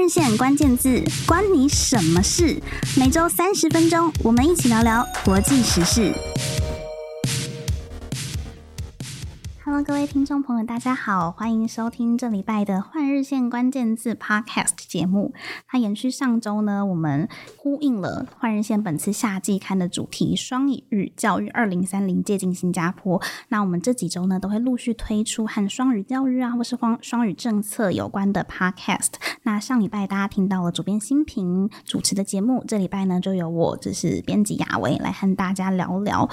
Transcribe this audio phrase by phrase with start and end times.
[0.00, 2.56] 日线关键字，关你什么事？
[2.96, 6.14] 每周三十分钟，我们一起聊聊国际时事。
[9.70, 15.32] Hello，各位听众朋友，大家好，欢迎收听这礼拜的换日线关键字 Podcast 节目。
[15.68, 23.22] 它延续上周呢，我们呼应了换日线本次夏季刊的主题“双语日教育二零三零，接近新加坡”。
[23.50, 29.12] 那我们这几周呢，都会陆续推出和双语教育啊，或是双双语政策有关的 Podcast。
[29.44, 36.28] 那上礼拜大家听到了主编新平主持的节目，这礼拜呢，就由我就是编辑雅维来和大家聊聊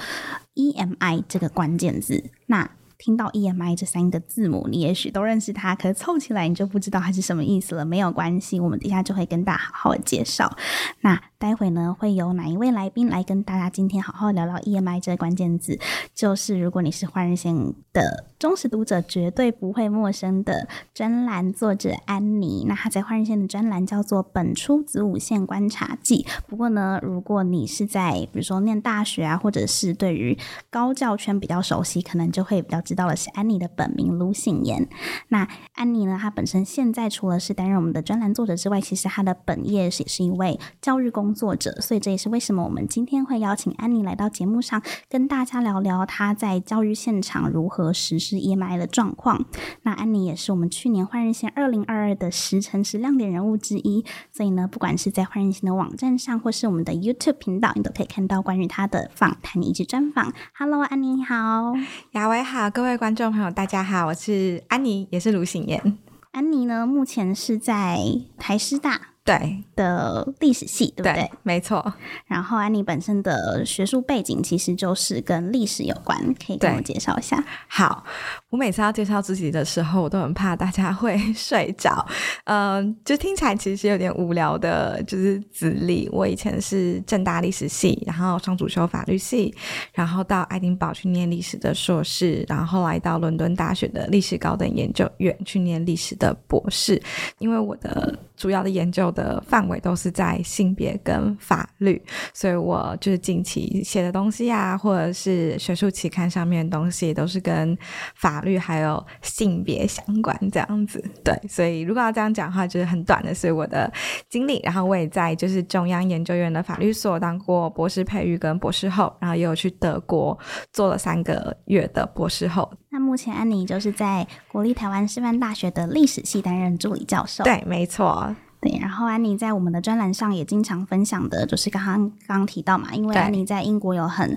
[0.56, 2.24] EMI 这个关键字。
[2.46, 7.84] 那听到 EMI 这三个字母，你也许都认识它，可是凑起来你就不知道它是什么意思了。
[7.84, 10.56] 没有关系，我们等一下就会跟大家好好介绍。
[11.02, 15.78] 那待会呢，会有哪一位来宾来跟大家今天好好聊聊 EMI 这个关键字？
[16.12, 17.54] 就是如果你是换日线
[17.92, 22.64] 的忠实读者，绝对不会陌生的专栏作者安妮。
[22.66, 26.26] 那她在换日线的专栏叫做《本初子午线观察记》。
[26.48, 30.36] 不过呢，如果你是在比如说念大学啊，或者是对于
[30.70, 34.88] 高教圈比较熟悉，可能就会比较知道的是安妮的本名卢省妍。
[35.28, 41.27] 那安妮呢，她本身现在除了是担任我们的专栏作者之外，其实她的本业也是一位教育工。
[41.28, 49.44] 工作者，所以这也是为什么我们今天会邀请安妮来到节目上，跟大家聊聊她在教育现场如何实施 EMI 的状况。
[49.82, 60.32] 那安妮也是我们去年换日线二零二二的十城市亮点人物之一，所以呢，不管是在换日线的网站上，或是我们的 YouTube 频道，你都可以看到关于她的访谈以及专访。
[60.54, 61.74] Hello，安妮好，
[62.12, 65.98] 雅维好，各位观众朋友大家好，我是安妮，也是卢醒妍。
[66.32, 67.98] 安妮呢，目前是在
[68.38, 69.17] 台师大。
[69.28, 71.12] 对的历史系，对不对？
[71.12, 71.92] 对，没错。
[72.26, 77.42] 然后安妮本身的学术背景其实就是跟历史有关，可以跟我介绍一下。
[77.66, 78.02] 好，
[78.48, 82.06] 我每次要介绍自己的时候，我都很怕大家会睡着。
[82.44, 86.08] 嗯，就听起来其实有点无聊的，就是资历。
[86.10, 89.54] 我以前是正大历史系，然后双主修法律系，
[89.92, 97.00] 然后到爱丁堡去念历史的硕士，然后后来到伦敦大学的历史高等研究院去念历史的博士。
[97.38, 102.00] 因为我的主要的研究的范围都是在性别跟法律，
[102.32, 107.76] 所以我就是近期写的东西啊，或者是学术期刊上面的东西，都是跟
[108.14, 111.02] 法律还有性别相关这样子。
[111.24, 113.92] 对，所以如果要这样讲的话，就是很短的是我的
[114.28, 114.60] 经历。
[114.62, 120.38] 然后我也在就是中央研究院的法律所当过博士培育跟博士后，然后也有去德国
[120.72, 122.70] 做了三个月的博士后。
[122.90, 127.44] 那目前安妮就是在国立台湾师范大学的历史系担任助理教授。
[127.44, 128.34] 对，没错。
[128.60, 134.36] 对，然后安妮在我们的专栏上也经常分享的，就是刚刚刚刚提到嘛，因为安妮在英国有很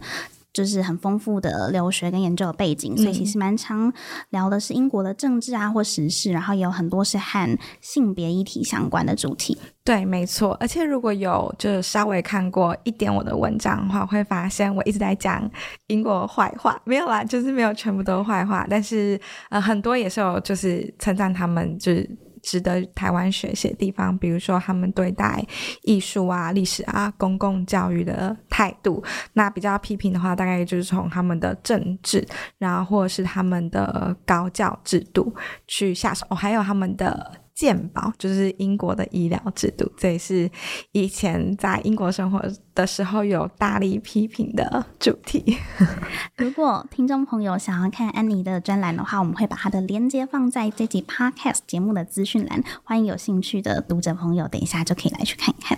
[0.54, 3.92] 就是很丰富的留学跟研究的背景，所以其实蛮常
[4.31, 9.58] 聊的是英国的政治啊或时事，然后也有很多是和性别议题相关的主题。
[9.84, 10.56] 对，没错。
[10.60, 15.50] 而且如果有就是稍微看过一点我的文章的话，会发现我一直在讲
[15.88, 22.08] 英国坏话，没有啦，就是没有全部都坏话，但是呃很多也是有就是称赞他们就是。
[22.41, 25.46] 值得台湾学习的地方，比如说他们对待
[25.84, 29.03] 艺术啊、历史啊、公共教育的态度。
[29.34, 32.25] 那比较批评的话，大概就是从他们的政治，
[32.57, 35.34] 然后或者是他们的高教制度
[35.68, 37.41] 去下手，哦，还有他们的。
[37.62, 40.50] 健保就是英国的医疗制度，这也是
[40.94, 45.56] 以前在英国生活的时候有大力批评的主题。
[46.38, 55.78] 如果听众朋友想要看安妮的专栏的话，我们会把它的链接放在这集 Podcast 节目的资讯栏，欢迎有兴趣的读者朋友，等一下就可以来去看一看。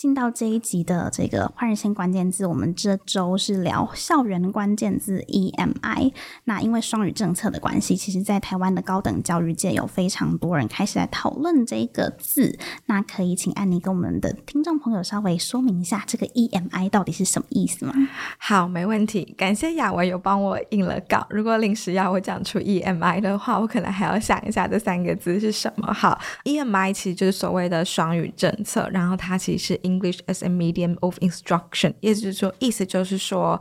[0.00, 6.14] 进到这一集的这个换日线关键字，我们这周是聊校园关键字 EMI。
[6.44, 12.58] 那因为双语政策的关系，其实在台湾的高等教育界有非常多人开始来讨论这个字。
[12.86, 17.92] 那可以请安妮跟我们的听众朋友稍微说明一下这个 EMI 到底是什么意思吗？
[18.38, 19.34] 好，没问题。
[19.36, 21.26] 感谢雅维有帮我印了稿。
[21.28, 25.92] 如果临时要我讲出 EMI 的话，我可能还要想一下这三个字是什么。
[25.92, 29.89] 好，EMI 其实就是所谓的双语政策，然后它其实是。
[29.90, 33.60] English as a medium of instruction，意思就是说，意思就是说，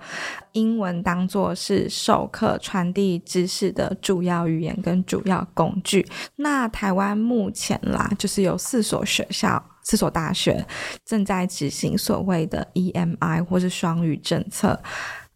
[0.51, 6.05] 英文当做是授课传递知识的主要语言跟主要工具。
[6.35, 10.65] 那台湾目前啦，就是有四所学校、四所大学
[11.05, 14.79] 正在执行所谓的 EMI 或是双语政策。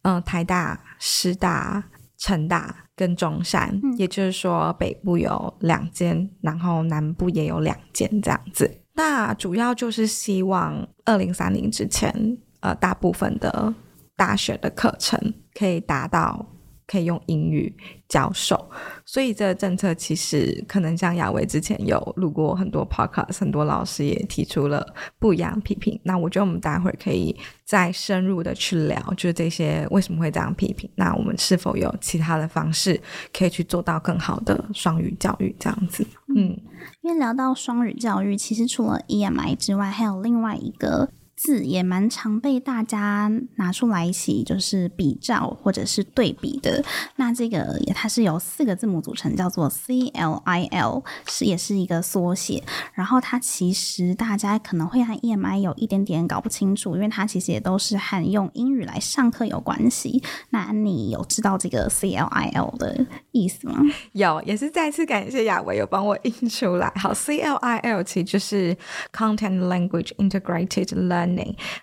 [0.04, 1.84] 嗯、呃，台大、师大、
[2.18, 8.83] 成大跟中山，嗯、也就是说，北部有两间，然后南部也有两间，这样子。
[8.96, 13.74] 那主要就是希望二零三零之前，呃，大部分的
[14.16, 16.46] 大学的课程可以达到
[16.88, 17.74] 可以用英语
[18.08, 18.70] 教授，
[19.06, 24.86] 所以这个政策其实可能像雅维之前有录过很多 podcast，很多老师也提出了
[25.20, 26.00] 不一样批评。
[26.04, 27.36] 那我觉得我们待会儿可以
[27.66, 30.90] 再深入的去聊，就是这些为什么会这样批评？
[30.96, 33.00] 那我们是否有其他的方式
[33.32, 35.56] 可以去做到更好的双语教育？
[35.60, 36.06] 这样子，
[36.36, 36.58] 嗯，
[37.02, 41.10] 因为聊到双语教育，其实除了 EMI 之外，还有另外一个。
[41.44, 46.82] 字也蛮常被大家拿出来一起就是比较或者是对比的。
[47.18, 52.64] 那这个也它是由四个字母组成，叫做 CLIL，是也是一个缩写。
[52.94, 60.24] 然后它其实大家可能会和 EMI 有一点点搞不清楚，因为它其实也都是和用英语来上课有关系。
[60.52, 63.82] 那你有知道这个 CLIL 的意思吗？
[64.14, 66.90] 有，也是再次感谢雅维有帮我印出来。
[66.96, 68.78] 好，CLIL 其实就是
[69.12, 71.33] Content Language Integrated Learning。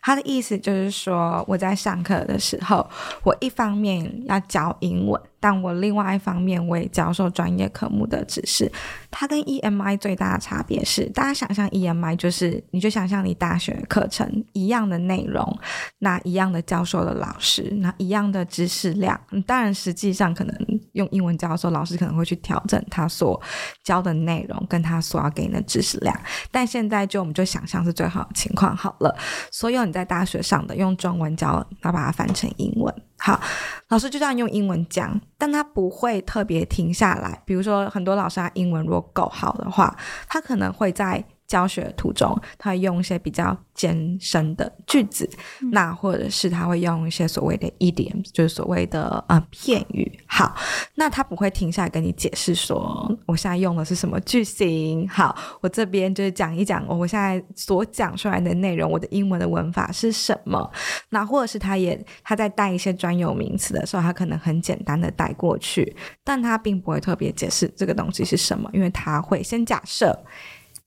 [0.02, 2.88] 他的意思就是说，我在上课的时候，
[3.24, 5.20] 我一方面要教英文。
[5.40, 8.70] 但我另外一方面，我也教授专业科目的知识。
[9.10, 15.58] 它跟 EMI 最大的差别是，大家想象 EMI 就是，你就想象你大学课程一样的内容，
[15.98, 19.18] 那一样的教授的老师，那一样的知识量。
[19.46, 20.54] 当然，实际上可能
[20.92, 23.40] 用英文教授，老师可能会去调整他所
[23.82, 26.14] 教的内容，跟他所要给你的知识量。
[26.50, 29.16] 但现在就我们就想象是最好的情况好了。
[29.50, 32.94] 所有你在大学上的用中文教，要把它翻成英文。
[33.20, 33.40] 好，
[33.88, 37.42] 老师就这样用英文讲，但他不会特别停下来。
[37.44, 39.94] 比如说，很多老师他英文如果够好的话，
[40.26, 41.24] 他可能会在。
[41.50, 45.28] 教学途中，他会用一些比较艰深的句子，
[45.60, 50.08] 嗯、那或者是他会用一些所谓的 idiom，就是所谓的呃片语。
[50.28, 50.54] 好，
[50.94, 55.08] 那他不会停下来跟你解释说，我现在用的是什么句型。
[55.08, 60.70] 好，我这边就是讲一讲我现在所讲出来的内容，我的英文的文法是什么。
[61.08, 70.16] 那或者是他也他在带一些专有名词的时候，他可能很简单的带过去，但他并不会特别解释这个东西是什么，因为他会先假设。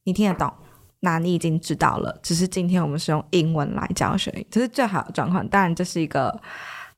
[0.04, 0.52] 你听得懂，
[1.02, 2.20] 那你已经知道了。
[2.22, 5.48] 只是今天我们是用英文来教学，这是最好的状况。
[5.48, 6.40] 当然，这是一个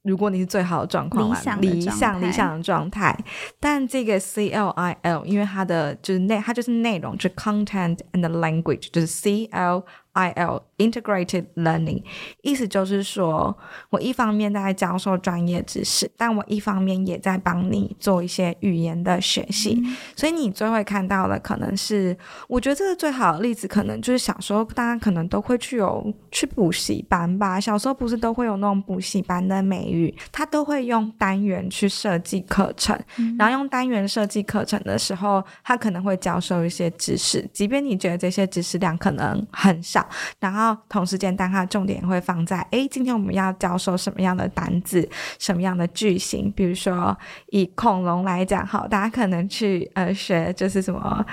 [0.04, 3.18] 如果你是最好的状况，理想理想理想的状态。
[3.60, 9.84] 但这个 C L I L，因为它的就是内，它就是内容，就是 content and language，就是 C L。
[10.16, 12.02] I L Integrated Learning，
[12.42, 13.56] 意思就是说，
[13.90, 19.82] 我一方面在教授专业知识，但我一方面也在帮你做一些语言的学习。
[19.84, 22.18] 嗯、所以你最会看到的可能是，
[22.48, 27.60] 我觉得这个最好的例子，可能就是小时候大家可能都会去有去补习班吧。
[27.60, 40.05] 小时候不是都会有那种补习班的美语，他都会用单元去设计课程，嗯、然后用单元设计课程的时候，他可能会教授一些知识，即便你觉得这些知识量可能很少。
[40.40, 45.08] 然后同时间，当它重点会放在，诶，今天我们要教授什么样的单字，
[45.40, 46.52] 什么样的句型？
[46.52, 47.18] 比如说
[47.48, 51.26] 以恐龙来讲，好，大家可能去呃学就是什么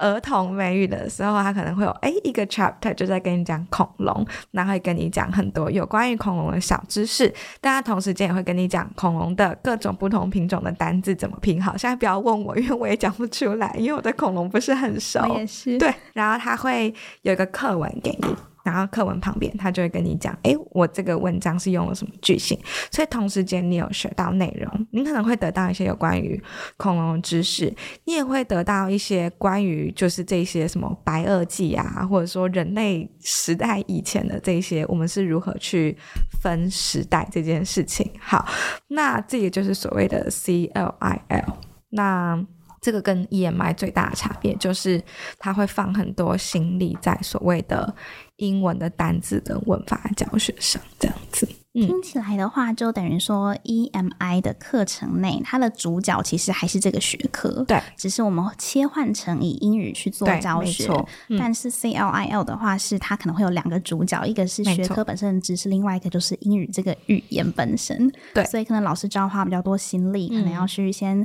[0.00, 7.32] 儿童美语的时候，他可能会有哎一个 chapter 就在跟你讲恐龙，然后会跟你讲很多有关于恐龙的小知识。
[7.60, 11.76] 但他同时间也会跟你讲恐龙的各种不同品种的单字怎么拼好。
[11.76, 15.20] 现在不要问我，因为我也讲不出来，因为我对恐龙不是很熟。
[15.28, 15.78] 我也是。
[15.78, 16.92] 对，然后他会
[17.22, 18.34] 有一个课文给你。
[18.64, 22.58] 然后课文旁边，他就会跟你讲，哎，我这个文章是用了什么句型，
[22.90, 26.42] 所以同时间你有学到内容，你可能会得到一些有关于
[26.76, 27.74] 恐龙知识，
[28.04, 35.96] 你也会得到一些关于就是这些什么白垩纪啊，或者说人类时代以前的这些，我们是如何去
[36.42, 38.10] 分时代这件事情。
[38.20, 38.46] 好，
[38.88, 41.54] 那这个就是所谓的 CLIL。
[41.90, 42.38] 那
[42.80, 45.02] 这个跟 EMI 最大的差别就是，
[45.38, 47.94] 它会放很多心力在所谓的
[48.40, 51.48] 英文的单字跟文法教学上，这样子。
[51.72, 60.92] 嗯、听起来的话，就等于说 EMI 的课程内，它的主角其实还是这个学科，对，只是我们切换成以英语去做教学。
[61.28, 68.12] 嗯、但是 CLIL 的话，是它可能会有两个主角，一个是学科本身的知识，另外一个就是英语这个语言本身。
[68.34, 71.24] 对，所以可能老师就要花比较多心力，嗯、可能要去先。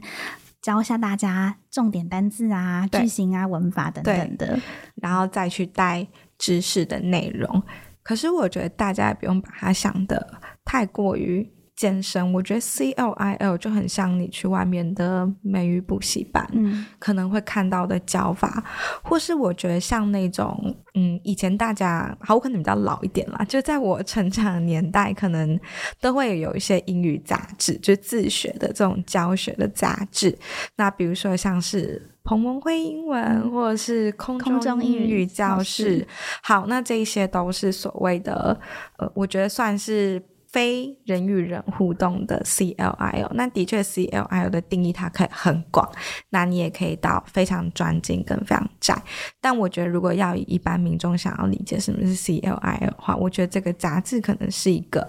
[0.62, 4.60] 教一下大家重点单字啊、句型啊、文法等等的，
[4.96, 6.08] 然后再去带
[6.38, 7.64] 知识的内容。
[8.04, 11.52] 可是我觉得大家也不用把它想得太过于。
[11.76, 18.64] 健身，我觉得 C L I L 就很像你去外面的美语补习班，嗯，可能会看到的教法，
[19.04, 25.60] 或是我觉得像那种，嗯，以前大家，好，我可能比较老一点啦，就在我成长的年代，可能
[26.00, 30.34] 都会有一些英语杂志，就自学的这种教学的杂志。
[30.78, 36.06] 那比如说像是彭文辉英文，嗯、或者是空中英语教室，
[36.44, 38.60] 好，那这一些都是所谓的，
[38.98, 40.22] 呃，我觉得算是。
[40.56, 45.86] 非人与人互动的 CLIO，那的确 CLIO 的定义它可以很广，
[46.30, 48.98] 那你也可以到非常专精跟非常窄。
[49.42, 55.06] 但我觉得如果要以一般民众想要理解什么是 CLIO 的话，我觉得这个杂志可能是一个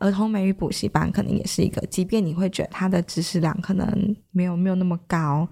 [0.00, 5.48] 儿童美语补习班，可能也是一个，即便你会觉得它的知识量可能没有没有那么高，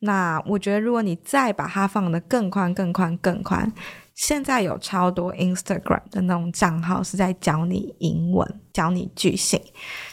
[0.00, 3.72] 那我觉得如果你再把它放得更宽、更宽、更宽。
[4.14, 9.60] 现在有超多 Instagram 的那种账号是在教你英文、教你句型，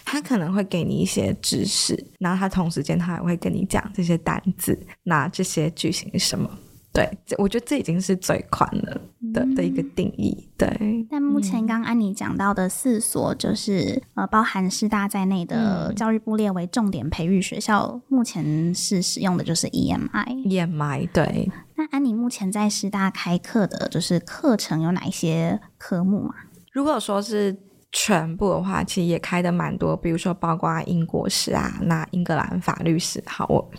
[0.06, 6.50] 他可能会给你一些知识，然后他同时间他还会跟你讲这些单字，那这些句型是什么？
[6.92, 10.50] 对，我觉得这已经是最宽了的的一个定义。
[10.58, 20.48] 对，但目前刚刚安妮讲到的四所，就是呃，包含师大在内的教育部列为重点培育学校，目前是使用的就是 EMI。
[20.48, 21.52] EMI 对。
[21.76, 26.34] 那安妮目前在师大开课的，就是课程有哪一些科目吗？
[26.74, 27.56] 如果说是
[27.92, 33.22] 全部的话，其实也开的蛮多，比如说包括英国史啊，那英格兰法律史。
[33.26, 33.72] 好，我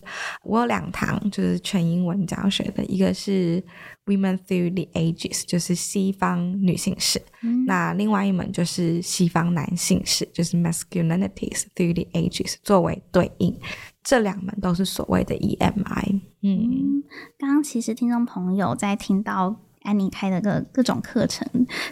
[0.43, 3.63] 我有两堂就是全英文教学的，一个是
[4.07, 7.23] Women Through the Ages，就是西方女性史，
[7.67, 13.57] 那另外一门就是西方男性史，就是 Masculinities Through the Ages，作为对应。
[14.03, 16.21] 这两门都是所谓的 EMI。
[16.43, 17.05] 嗯，
[17.39, 21.47] 刚刚其实听众朋友在听到安妮开的各各种课程，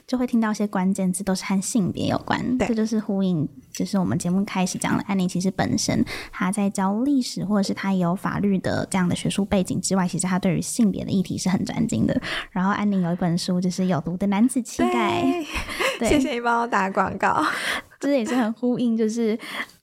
[0.07, 2.59] 就会听到一些关键字，都是和性别有关。
[2.59, 5.02] 对，这就是呼应，就是我们节目开始讲的。
[5.04, 12.21] 安妮其实本身她在教历史，或者是她也有法律的这样的学术背景之外，其实她对于性别的议题是很专精的。
[12.50, 15.23] 然后安妮有一本书，就是有毒的男子气概。
[15.99, 17.42] 对，谢谢你帮我打广告，
[17.99, 19.38] 这也是很呼应，就是。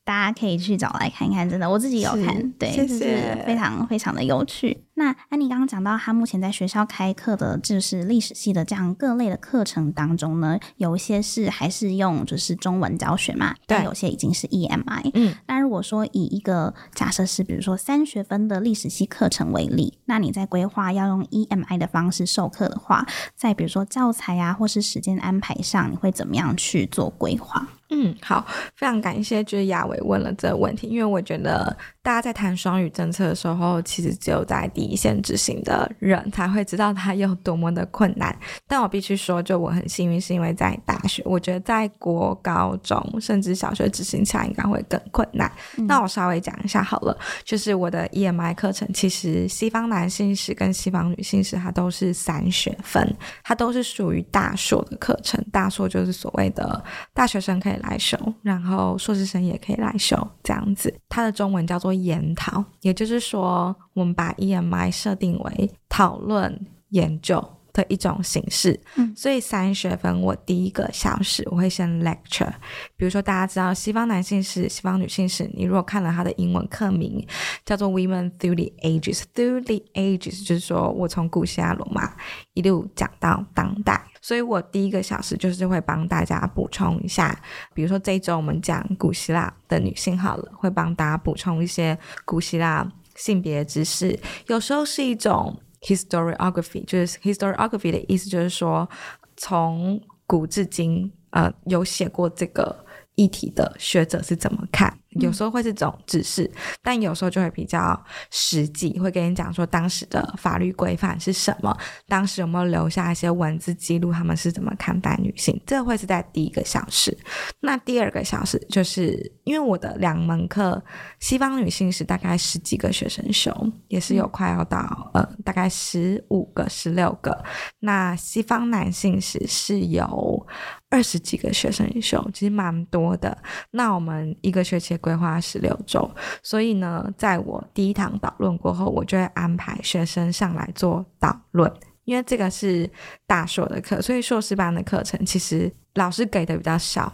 [0.05, 4.85] 大家可以去找来看一看，真的，我自己有看，对，谢谢，就是非常非常的有趣。
[4.93, 15.11] 那安妮刚刚讲到，她目前在学校开课的，就是历史系的这样各类的课程当中呢，有一些是还是用就是中文教学嘛，对，但有些已经是 EMI。
[15.15, 27.67] 嗯，那如果说以一个假设是，比如说三学分的历史系课程为例，那你在规划要用 EMI 的方式授课的话，在比如说教材啊，或是时间安排上，你会怎么样去做规划？
[27.89, 38.35] 嗯，好，非常感谢就是亚伟问了这个问题，因为我觉得大家在谈双语政策的时候，其实只有在第一线执行的人才会知道它有多么的困难。
[38.67, 45.51] 但我必须说，就我很幸运，是因为在大学，我觉得在国高中甚至小学执行起来应该会更困难。
[45.77, 55.39] 嗯、那我稍微讲一下好了，就是我的 EMI 课程，其实西方男性史跟西方女性史它都是三学分，它都是属于大硕的课程。
[55.51, 60.93] 大硕就是所谓的大学生可以来修，然后硕士生也可以来修，这样子。
[61.09, 67.43] 它的中文叫做研讨，也就是说，我们把 EMI 设定为讨论研究
[67.75, 68.79] 的一种形式。
[68.95, 72.53] 嗯，所以三学分，我第一个小时我会先 lecture。
[72.95, 77.23] 比如说，大家知道西方男性史、西方女性史，你如果看了他的英文课名
[77.65, 82.13] 叫做 Women Through the Ages，Through the Ages 就是说我从古希腊罗马
[82.53, 84.01] 一路讲到当代。
[84.21, 87.37] 所以我第一个小时就是会帮大家补充一下，
[87.75, 94.19] 比如说这一周我们讲古希腊的女性好了，会帮大家补充一些古希腊性别知识。
[94.47, 95.55] 有时候是一种
[95.85, 98.89] historiography，就是 historiography 的意思就是说
[99.37, 102.83] 从古至今，呃，有写过这个。
[103.17, 104.93] 议题的学者是怎么看？
[105.19, 107.99] 有时候会是这种指示，嗯、但有时候就会比较
[108.31, 111.75] 实际，会跟你讲说当时的法律规范是什么，
[112.07, 115.59] 当时有没有留下一些文字记录，他们是怎么看待女性？
[115.65, 117.17] 这会是在第一个小时。
[117.61, 120.83] 那第二个小时就是因为我的两门课，
[121.19, 123.51] 西方女性是大概十几个学生修，
[123.87, 127.43] 也是有快要到、嗯、呃大概十五个、十六个。
[127.79, 130.45] 那西方男性史是有。
[130.87, 133.37] 二十几个学生修，其实蛮多的。
[133.71, 136.09] 那我们一个学期规划十六周，
[136.41, 141.71] 所以呢，在我第一堂导论过后，我就会安排学生上来做导论，
[142.05, 142.89] 因为这个是
[143.27, 147.13] 大硕的课，所以硕士班的课程其实老师给的比较少。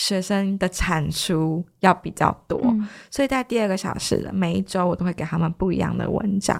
[0.00, 6.58] 学生的产出要比较多，嗯、所以在第二个小时，每一周我都会给他们不一样的文章，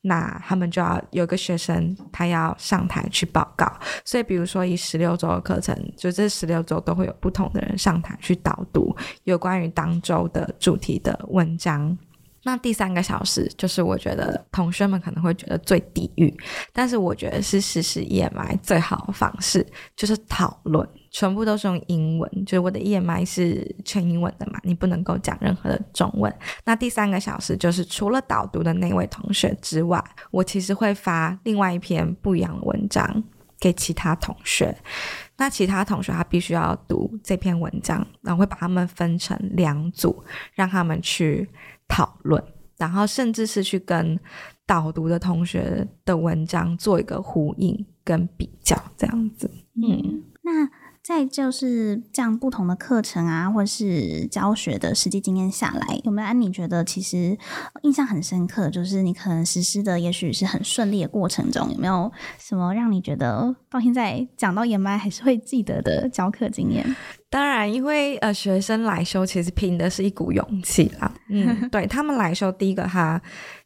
[0.00, 3.72] 那他们就要有个学生他要上台去报告，
[4.04, 8.92] 所以比如说以十六周的课程，就这十六周都会有不同的人上台去导读
[9.22, 11.96] 有关于当周的主题的文章。
[12.42, 16.36] 那第三个小时就是我觉得同学们可能会觉得最地狱，
[16.72, 20.88] 但是我觉得是实施 EMI 最好的方式，就是讨论。
[21.10, 26.34] 全部都是用英文，就是我的 EMI 是全英文的嘛，你不能够讲任何的中文。
[26.64, 33.22] 那第三个小时就是除了导读的那位同学之外，我其实会发另外一篇不一样的文章。
[33.62, 34.74] 给其他同学。
[35.36, 40.24] 那其他同学他必须要读这篇文章，然后会把他们分成两组，
[40.54, 41.46] 让他们去
[41.86, 42.42] 讨论，
[42.78, 44.18] 然后甚至是去跟
[44.64, 49.50] 导读的同学的文章做一个呼应跟比较，这样子。
[49.74, 50.66] 嗯，那。
[51.10, 57.36] 在就是这样不同的课程啊，或是教学的实际经验下来，有没有安妮觉得其实
[57.82, 58.70] 印象很深刻？
[58.70, 66.94] 就是你可能实施的也许是很顺利的过程中，有没有什么让你觉得到现在讲到 EMI 还是会记得的教课经验？
[67.28, 71.12] 当然，因为呃学生来修其实凭的是一股勇气啦。
[71.28, 73.20] 嗯， 对他们来修，第一个他。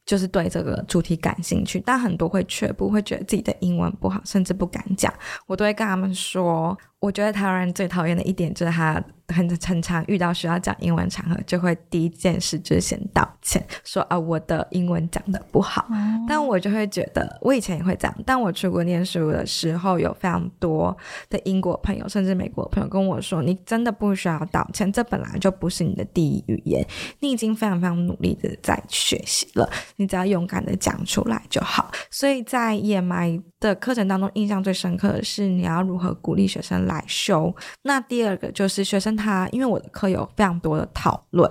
[0.07, 5.11] 就是对这个主题感兴趣，但很多会却步，会觉得自己的英文不好，甚至不敢讲。
[5.47, 9.03] 我都会跟他们说，我觉得台湾人最讨厌的一点就是他。
[9.29, 15.81] 很很常遇到需要讲英文场合，就会第一件事就是先道歉，说啊我的英文讲的不好。
[15.89, 15.97] 哦。
[16.29, 18.15] 但我就会觉得，我以前也会这样。
[18.27, 20.95] 但我出国念书的时候，有非常多
[21.31, 26.87] 的英国朋友，甚至美国朋友跟我说：“你真的不需要道歉，这本来就不是你的第一语言，
[27.21, 37.55] 你已经非常非常努力的在学习了，你只要勇敢的讲出来就好。”所以在 EMI 的课程当中，印象最深刻的是你要如何鼓励学生来来修。
[37.83, 41.51] 那第二个就是学生他，因为我的课有非常多的讨论，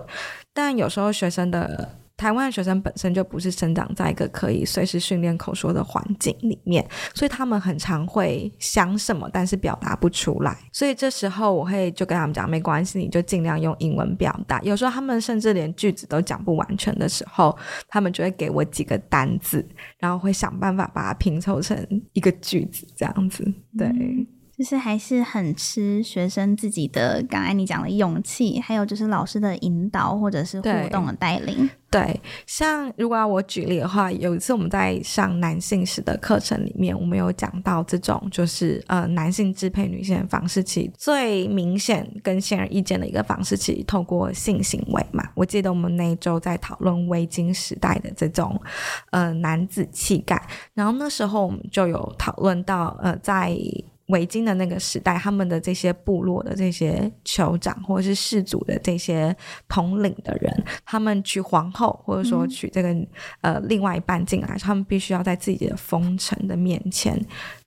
[0.54, 1.98] 但有时候学生的。
[2.16, 10.56] 台湾的学生本身就不是生长在一个可以随时训练口说的环境里面，所以他们很常会想什么，但是表达不出来。
[10.72, 14.62] 所以这时候我会就跟他们讲，没关系，你就尽量用英文表达。
[14.62, 17.58] 有时候他们甚至连句子都讲不完全的时候，
[17.90, 21.76] 他们就会给我几个单字，然后会想办法把它拼凑成
[22.14, 23.44] 一个句子，这样子。
[23.78, 23.92] 对。
[24.56, 31.68] 就是还是很吃学生自己的，刚才你讲的勇气，还有就是老师的引导或者是互动的带领。
[31.90, 45.28] 对，像如果要我举例的话，有一次我们在上男性史的课程里面，我们有讲到这种就是呃男性支配女性的方式，其最明显跟显而易见的一个方式，其实透过性行为嘛。
[45.36, 48.60] 我记得我们那一周在讨论微经时代的这种
[49.12, 50.40] 呃男子气概，
[50.74, 53.58] 然后那时候我们就有讨论到呃在。
[54.08, 59.36] 围巾的那个时代，他们的这些部落的这些酋长或者是氏族的这些
[59.68, 62.96] 统领的人，他们娶皇后或者说娶这个、
[63.42, 67.18] 呃另外一半进来，他们必须要在自己的封臣的面前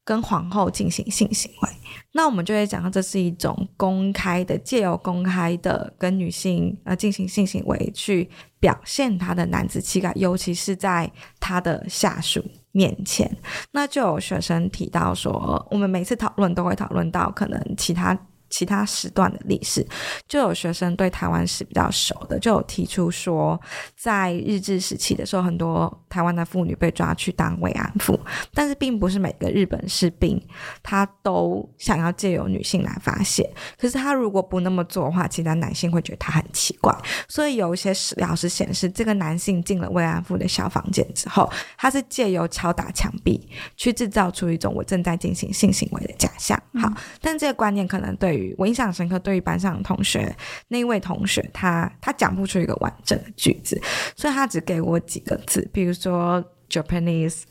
[0.05, 1.69] 跟皇后进行性行为。
[2.13, 8.29] 那我们就会讲到，这是一种公开的，借由公开的跟女性呃进行性行为去
[8.61, 12.45] 表现他的男子气概，尤其是在他的下属。
[12.77, 13.35] 面前，
[13.73, 18.19] 那就有学生提到说，我们每次讨论都会讨论到可能其他。
[18.49, 19.87] 其他时段的历史，
[20.29, 23.61] 就有学生对台湾史比较熟的，就有提出说，
[23.97, 28.19] 在日治时期的时候，很多台湾的妇女被抓去当慰安妇，
[28.55, 30.41] 但是并不是每个日本士兵
[30.83, 36.97] 他都想要借由女性来发泄，可是他如果不那么做的话，其他男性会觉得他很奇怪，
[37.29, 46.57] 所以有一些史料是显示，这个男性进了慰安妇的小房间之后，他是借由敲打墙壁去制造出一种我正在进行性行为的假象。
[46.81, 48.36] 好，但这个观念可能对。
[48.59, 50.35] 我印象深刻，对于班上的同学，
[50.69, 53.81] 那一位同学他他讲不出一个完整的句子，
[54.17, 57.43] 所以他只给我几个字，比如说 Japanese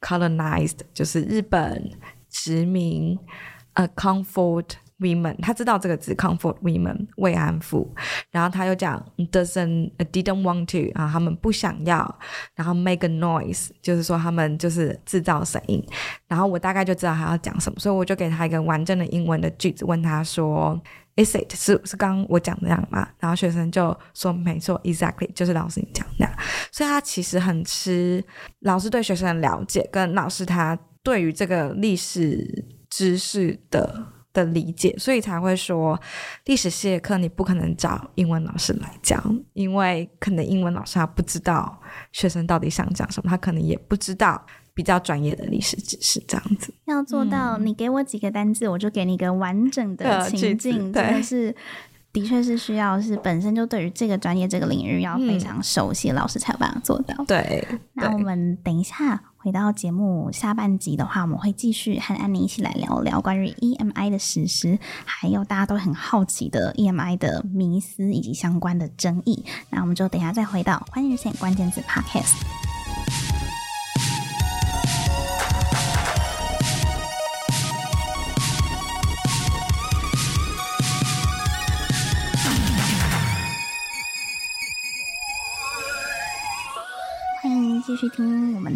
[0.00, 1.90] colonized，就是日本
[2.30, 3.18] 殖民，
[3.74, 4.68] 呃，comfort
[5.02, 7.92] women，他知道这个字 comfort women 慰安妇，
[8.30, 12.18] 然后他又讲 doesn't didn't want to 啊，他们不想要，
[12.54, 15.84] 然后 make a noise，就是说他们就是制造声音，
[16.28, 20.80] 然后我大概就知道他要讲什么，所以我就给他一个完整的英文的句子，问他说
[21.16, 23.08] is it 是是刚刚我讲的那样吗？
[23.18, 26.34] 然后学生就说没错，exactly 就是老师你讲那样，
[26.70, 28.24] 所以他其实很吃
[28.60, 34.06] 老师对学生的了解，跟老师他对于这个历史知识的。
[34.32, 36.00] 的理解，所以才会说
[36.46, 41.80] 历史系的课你不可能找英文老师来讲，因为可能英文老师他不知道
[42.12, 46.72] 学生到底想讲什么，他可能也不知道比较专业的历史知识这样子。
[46.86, 51.54] 要做到，你给我几个单字，嗯、我就给你一个完整的情境，真的是
[52.12, 57.24] 的确是需要是本身就对于这个专业这个领域要非常熟悉，老师才有办法做到。
[57.26, 59.22] 对，那我们等一下。
[59.42, 69.44] 回到节目下半集的话，我们会继续和安妮一起来聊聊关于 EMI 的实施，还有大家都很好奇的 EMI 的迷思以及相关的争议。
[69.68, 72.71] 那我们就等下再回到欢迎线关键字 Podcast。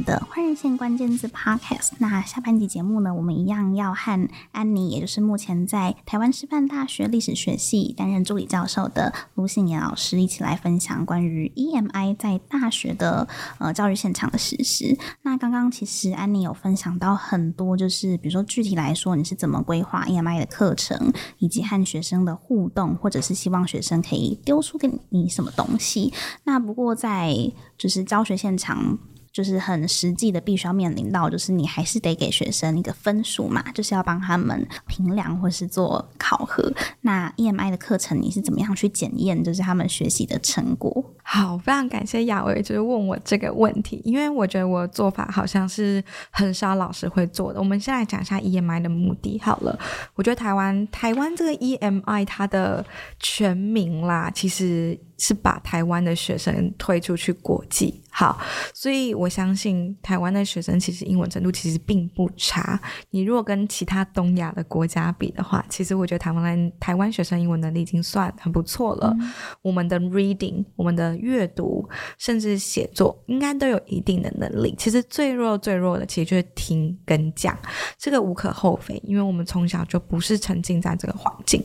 [0.06, 1.90] 的换日线关键字 Podcast。
[1.98, 13.26] 那下半集节目呢，我们一样要和安妮，也就是目前在台湾师范大学历史学系担任助理教授的卢信年老师一起来分享关于 EMI 在大学的
[13.58, 14.96] 呃教育现场的实施。
[15.22, 26.12] 那刚刚其实安妮有分享到很多，就是比如说具体来说，你是怎么规划 EMI 的课程，以及和学生的互动，或者是希望学生可以丢出给你什么东西。
[26.44, 27.34] 那不过在
[27.76, 28.96] 就是教学现场。
[29.36, 36.72] 就是很实际的，必须要面临到，就是你还是得给学生一个分数嘛，就是要帮他们评量或是做考核。
[37.02, 41.04] 那 EMI 的课程你是怎么样去检验，就是他们学习的成果？
[41.22, 47.58] 好，非常感谢雅薇，就是问我这个问题，因为我觉得我做法好像是很少老师会做的。
[47.58, 49.78] 我们先来讲一下 EMI 的目的好了。
[50.14, 52.82] 我觉得台湾台湾这个 EMI 它的
[53.20, 54.98] 全名啦，其实。
[55.18, 58.38] 是把台湾的学生推出去国际，好，
[58.74, 62.80] 所以我相信台湾的学生其实英文程度其实并不差。
[63.10, 69.14] 你如果跟其他东亚的国家比的话，其实我觉得台湾人台湾学生英文能力已经算很不错了。
[69.18, 74.74] 嗯、我们的 reading、我们的阅读，甚至写作，应该都有一定的能力。
[74.76, 77.56] 其实最弱最弱的，其实就是听跟讲，
[77.98, 81.64] 这个无可厚非，因为我们从小就不是沉浸在这个环境。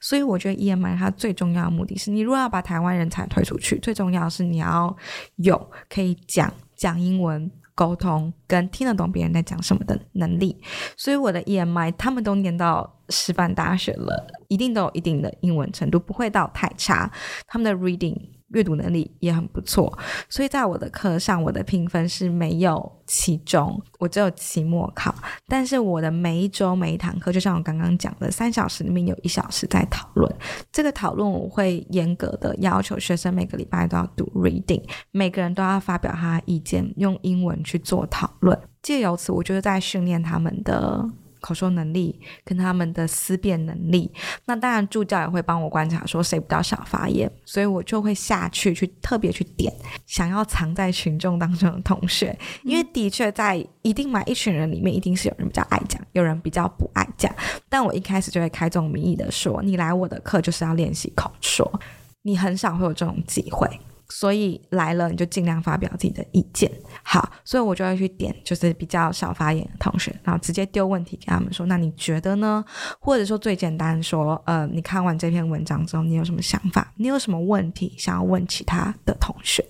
[0.00, 4.96] 所以我觉得 EMI 它最重要的目的是，你如果要把台湾人才推出去，最重要是你要
[5.36, 10.60] 有可以讲讲英文、沟通跟听得懂别人在讲什么的能力。
[10.96, 17.10] 所以我的 EMI 他们都念到师范大学了，一定都有一定的英文程度，不会到太差。
[17.46, 18.16] 他们的 reading。
[18.50, 19.96] 阅读能力也很不错，
[20.28, 25.14] 所以在我的课上，我的评分是没有期中，我只有期末考。
[25.46, 30.32] 但是我的每一周每一堂课，就像我刚刚讲的，三小时里面有一小时在讨论。
[30.72, 34.82] 这个讨论我会严格的要求学生每个礼拜都要读 reading，
[35.12, 38.58] 每个人都要发表他的意见，用英文去做讨论。
[38.82, 41.08] 借由此，我就是在训练他们的。
[41.40, 44.10] 口说能力跟他们的思辨能力，
[44.44, 49.72] 那当然助教也会帮我观察，说谁比较少发言，所以我就会下去去特别去点
[50.06, 57.34] 想要藏在群众当中的同学，因为的确在一定嘛一群人里面，一定是有人比较爱讲，有人比较不爱讲，
[57.68, 61.80] 但我一开始就会开宗明义的说，你来我的课就是要练习口说，
[62.22, 63.68] 你很少会有这种机会。
[64.10, 66.70] 所以来了，你就尽量发表自己的意见。
[67.02, 72.62] 好，所以我就会去点，就是比较少发言的同学，然后直接丢问题给他们说：“那你觉得呢？”
[73.00, 76.92] 或者说最简单说：“呃，你看完这篇文章之后，你有什么想法？
[76.96, 79.64] 你有什么问题想要问其他的同学？”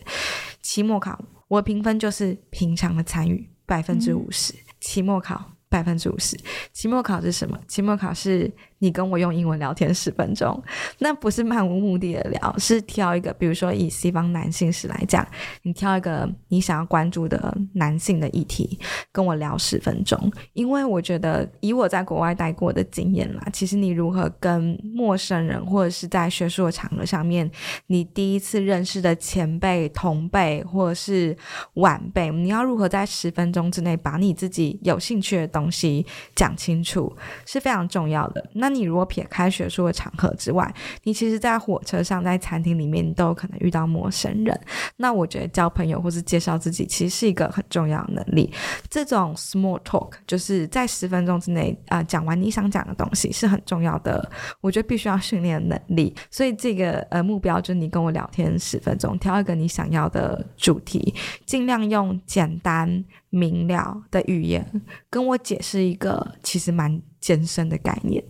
[0.62, 6.38] 期末考我的评分就是平常的参与百分之五十，期末考百分之五十。
[6.72, 7.58] 期末考是什么？
[7.66, 8.52] 期末考是。
[8.82, 10.58] 你跟我用英文聊天十分钟，
[11.00, 15.22] 那不是漫无目的的聊，是挑一个，比如说以西方男性史来讲，
[15.64, 18.78] 你挑一个你想要关注的男性的议题，
[19.12, 20.18] 跟我聊十分钟。
[20.54, 27.50] 因为我觉得以我在国外待过的经验啦，其实你如何跟陌生人或者是在学术的场合上面，
[27.88, 31.36] 你第一次认识的前辈、同辈或者是
[31.74, 38.44] 晚辈，你要如何在十分钟之内把你自己有兴趣的东东西讲清楚，是非常重要的。
[38.54, 44.58] 那你如果撇开学术的场合之外，你其实，在火车上、在餐厅里面，都有可能遇到陌生人。
[44.96, 48.50] 那我觉得交朋友或是介绍自己，其实是一个很重要的能力。
[48.88, 54.30] 这种 small talk 就是在十分钟之内啊、讲完你想讲的东西，是很重要的。
[54.60, 56.14] 我觉得必须要训练的能力。
[56.30, 68.22] 所以这个呃目标就是你跟我聊天十分钟，挑一个你想要的主题，尽量用简单明了的语言跟我解释一个其实蛮艰深的概念，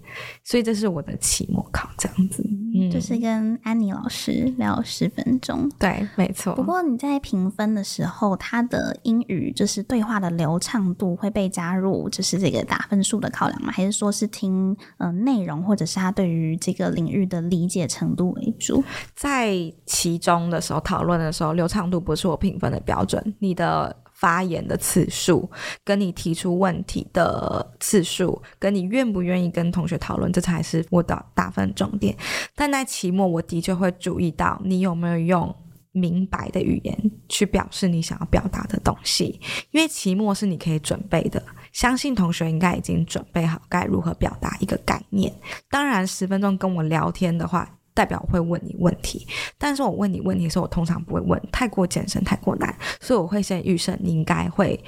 [0.44, 6.54] 所以这是我的期末考这样子，嗯，就是跟安妮老师聊十分钟，对，没错。
[6.54, 13.70] 不过你在评分的时候，他的英语就是对话的流畅度会被加入，就是这个打分数的考量吗？
[13.70, 18.82] 还是说是听呃内容，或者是他对于这个领域的理解程度为主？
[19.14, 19.54] 在
[19.86, 23.96] 其中的时候讨论的时候，流畅度不是我评分的标准，你的。
[24.20, 25.50] 发言的次数，
[25.82, 32.14] 跟你提出问题的次数，跟你愿不愿意跟同学讨论，这才是我的打分重点。
[32.54, 35.56] 但在期末，我的确会注意到你有没有用
[35.92, 41.42] 明白的语言去表示你想要表达的东西，因为期末是你可以准备的。
[41.72, 45.32] 相信同学应该已经准备好该如何表达一个概念。
[45.70, 47.79] 当然，十分钟跟我聊天的话。
[47.94, 49.26] 代表会问你问题，
[49.58, 54.78] 但是我问你问题的时候，我通常不会问太过艰深、太过难，所以我会先预设你应该会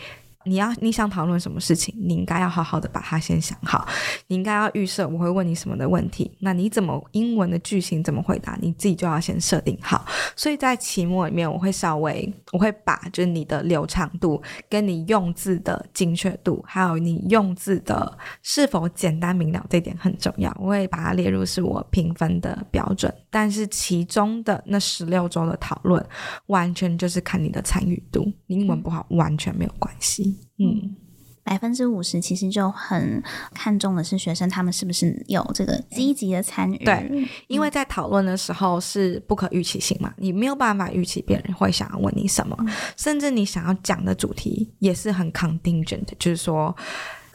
[0.44, 3.86] 你要你想讨论什么事情，你应该要好好的把它先想好。
[4.26, 10.04] 你应该要预设我会问你什么的问题，那你怎么英文的句型怎么回答，你自己就要先设定好。
[10.36, 20.54] 所以在期末里面，我会稍微我会把就是你的流畅度、跟你用字的精确度，还有你用字的是否简单明了，这点很重要。
[20.58, 23.12] 我会把它列入是我评分的标准。
[23.30, 26.04] 但是其中的那十六周的讨论，
[26.46, 28.30] 完全就是看你的参与度。
[28.46, 30.31] 你英文不好，完全没有关系。
[30.58, 30.96] 嗯，
[31.44, 36.78] 百分之五十其实就很看重的是学生他们是不是有这个积极的参与。
[36.84, 46.74] 对，因为在讨论的时候是不可预期性嘛，你没有办法预期别人会想要问你什么，嗯、甚至你想要讲的主题也是很 contingent 的，就是说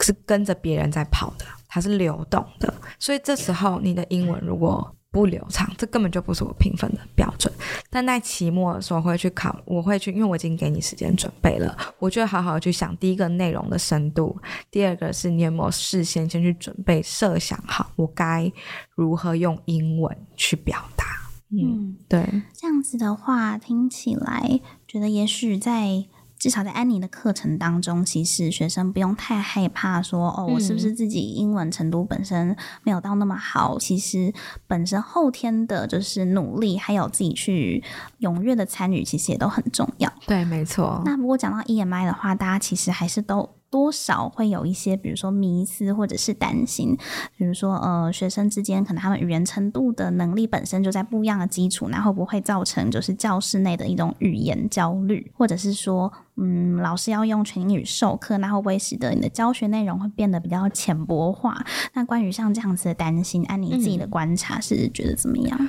[0.00, 2.72] 是跟着别人在跑的，它是流动的。
[2.98, 7.52] 所以这时候你的英文如果不流畅，这根本就不是我评分的标准。
[7.90, 14.36] 但在期末的时候，我会去考，我会去，因为我已经给你时间准备了，我就会好好去想第一个内容的深度，
[14.70, 18.52] 第二个是你有没有事先先去准备设想好，我该
[18.94, 21.04] 如何用英文去表达。
[21.50, 26.06] 嗯，嗯对，这样子的话听起来，觉得也许在。
[26.38, 33.74] 至少在安妮的课程当中，其实学生不用太害怕说哦，我是不是自己英文程度本身没有到那么好？
[33.74, 34.32] 嗯、其实
[34.66, 37.82] 本身后天的就是努力，还有自己去
[38.20, 40.12] 踊跃的参与，其实也都很重要。
[40.26, 41.02] 对，没错。
[41.04, 43.57] 那不过讲到 EMI 的话，大家其实还是都。
[43.70, 46.96] 多少会有一些，比如说迷思或者是担心，
[47.36, 61.64] 比如说呃，学生之间可能他们语言程度的能力本身就在不一样的基础，那会不会造成就是教室内的一种语言焦虑，或者是说，嗯，老师要用全英语授课，那会不会使得你的教学内容会变得比较浅薄化？
[61.92, 65.58] 那关于像这样子的担心，按你自己的观察是觉得怎么样？
[65.60, 65.68] 嗯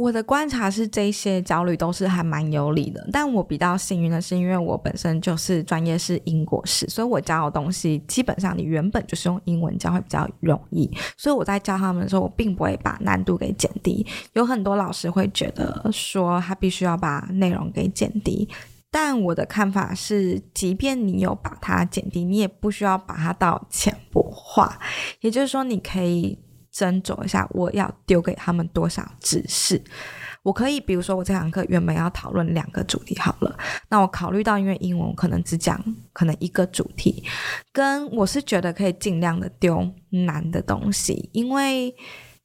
[0.00, 3.06] 我的观察是，这些焦虑都是还蛮有理的。
[3.12, 10.90] 但我比较幸运的是，因为我本身就是专业是英国史，所以我教的东西基本上你原本就是用英文教会比较容易。
[11.18, 14.06] 所以我在教他们的时候，我并不会把难度给减低。
[14.32, 18.48] 有很多老师会觉得说他必须要把内容给减低，
[18.90, 24.78] 但我的看法是，即便你有把它减低，你也不需要把它到浅薄化。
[25.20, 26.38] 也就是说，你可以。
[26.72, 29.82] 斟酌一下，我要丢给他们多少指示？
[30.42, 37.24] 我可以，比如说，我这堂课原本要讨论两个主题，好了，那我考虑到，因为英文我可能只讲可能一个主题，
[37.72, 41.94] 跟我是觉得可以尽量的丢难的东西，因为。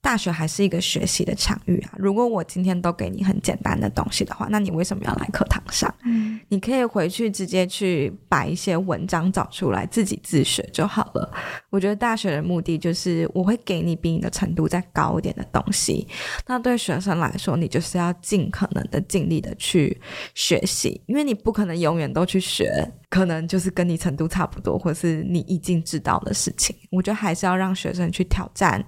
[0.06, 1.94] 大学还是一个学习的场域啊！
[1.98, 5.92] 如果我今天都给你很简单的东西的话，那你为什么要来课堂上？
[6.04, 11.34] 嗯，你可以回去直接去把一些文章找出来，自己自学就好了。
[11.72, 16.08] 我觉得大学的目的就是我会给你比你的程度再高一点的东西。
[16.46, 20.00] 那对学生来说，你就是要尽可能的尽力的去
[20.36, 22.72] 学习，因为你不可能永远都去学。
[23.16, 26.76] 可能就是跟你程度差不多，或是你已经知道的事情。
[26.92, 28.84] 我觉得还是要让学生去挑战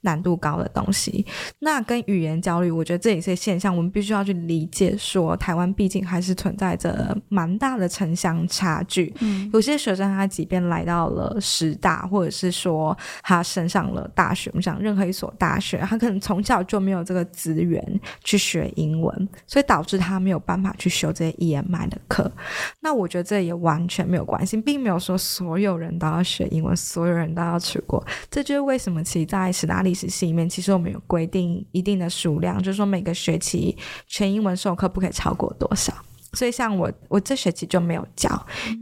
[0.00, 1.26] 难度高的东西。
[1.58, 3.76] 那跟语言焦虑，我觉得这也是现象。
[3.76, 9.12] 我们必须要去理解说，说台湾毕竟还是存在着蛮大的城乡差距。
[9.20, 22.32] 嗯，有些学生他即便来到了师大，或者是说他升上了大学，我们讲任何一所大学，他可能从小就没有这个资源去学英文，所以导致他没有办法去修这些 EMI 的课。
[22.80, 23.65] 那我觉得这也。
[23.66, 28.00] 完全没有关系，并没有说所有人都要学英文，所有人都要出国。
[28.30, 33.76] 这就是为什么，其实，在史大历史系里面，其实我们有规定一定的数量，就是说每个学期
[34.06, 35.92] 全英文授课不可以超过多少。
[36.32, 38.28] 所以，像我，我这学期就没有教，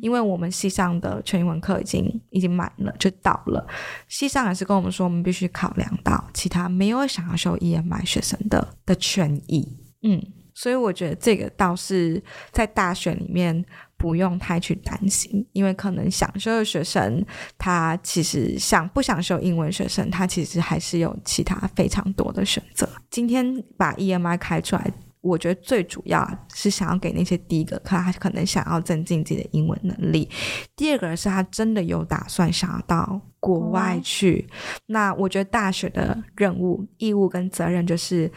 [0.02, 3.64] 因为我们系上的全英文课已经已经满了，就到了。
[4.08, 9.66] 系上还是跟我们说，我们必须考量到其他没有想要修 EMI 学生的的权益。
[10.02, 10.20] 嗯，
[10.52, 12.20] 所以我觉得这个倒是
[12.50, 13.64] 在大学里面。
[14.04, 17.24] 不用太去担心，因为可能想修的学生，
[17.56, 22.86] 他其实想不想修英文学生，他其实还是有其他非常多的选择。
[23.08, 30.28] 今天把 EMI 开出来，我觉得最主要是想要给那些第一个，他可能想要增进自己的英文能力；
[30.76, 34.46] 第二个是他真的有打算想要到国外去。
[34.84, 38.30] 那我觉得大学的任务、义务跟责任就是，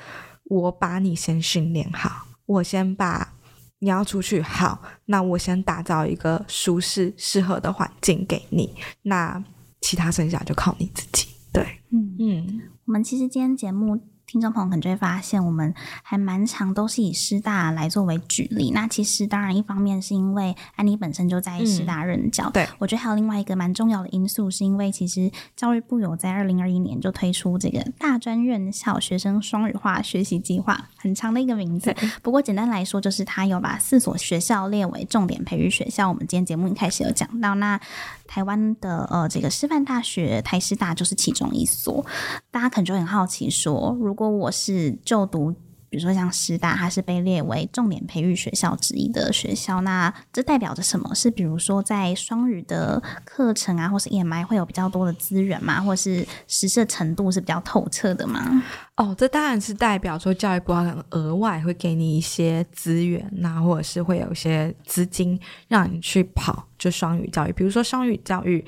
[0.46, 3.34] 我把你先训练好，我先把。
[3.80, 9.44] 你要出去，好，那我先打造一个舒适、适合的环境给你，那
[9.82, 11.28] 其他剩下就靠你自己。
[11.54, 18.72] 对，嗯嗯，我们其实今天节目听众朋友可能就会发现，我们还蛮常都是以师大来作为举例。
[18.72, 31.96] 那其实当然一方面是因为安妮本身就在师大任教，嗯、对，我觉得还有另外一个蛮重要的因素，是因为其实教育部有在二零二一年就推出这个大专院校学生双语化学习计划，很长的一个名字。
[32.22, 36.10] 不过简单来说，就是他有把四所学校列为重点培育学校。
[36.10, 37.80] 我们今天节目一开始有讲到，那
[38.28, 42.06] 台湾的呃这个师范大学台师大就是其中一所。
[42.52, 45.56] 大家可能就很好奇说，如果我是就读，
[45.90, 51.14] 比如说像师大，它是被列为重点培育学校之一的学校，那这代表着什么？
[51.16, 55.80] 是比如说在双语的课程啊，或是 EMI 会有比较多的资源吗？
[55.82, 58.64] 或是实施程度是比较透彻的吗？
[58.96, 68.64] 哦，这当然是代表说教育部可能额外会给你一些资源呐、啊，或者是会有一些资金让你去跑就双语教育，比如说双语教育。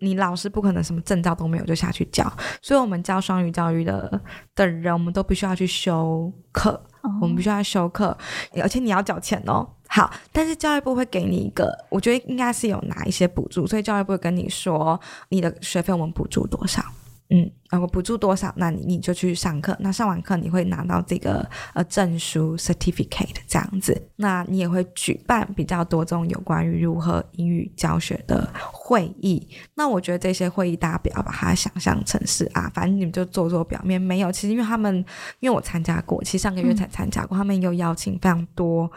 [0.00, 2.30] 你老师不可能什么证照都没有就下去教，
[2.62, 4.20] 所以我们教双语教育的
[4.54, 6.70] 的人，我们都必须要去修课
[7.02, 7.12] ，oh.
[7.22, 8.16] 我们必须要修课，
[8.62, 9.68] 而且你要缴钱哦。
[9.88, 16.82] 好，但是教育部会给你一个，我觉得应该是有拿一些补助，所以教育部会跟你说你的学费我们补助多少。
[17.30, 19.76] 嗯，然后补助多少，那你你就去上课。
[19.80, 24.00] 那上完课你会拿到这个呃证书 certificate 这样子。
[24.16, 29.46] 那你也会举办比较多这种有关于如何英语教学的会议。
[29.74, 34.00] 那我觉得这些会议大家不要把它想象成是啊，反正你们就做做表面。
[34.00, 35.04] 没有，其实因为他们
[35.40, 38.90] 因为我参加过，其实上个月才参加过，他们有邀请非常多。